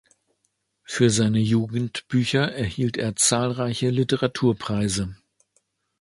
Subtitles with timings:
[0.83, 5.15] Für seine Jugendbücher erhielt er zahlreiche Literaturpreise.